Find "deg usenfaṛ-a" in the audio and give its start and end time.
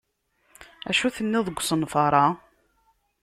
1.47-2.25